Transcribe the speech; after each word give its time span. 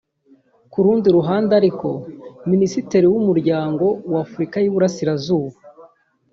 Ku 0.71 0.77
rundi 0.85 1.07
ruhande 1.17 1.51
ariko 1.59 1.87
Minisitiri 2.51 3.05
w’Umuryango 3.13 3.85
w’Afurika 4.11 4.55
y’Iburasirazuba 4.59 5.57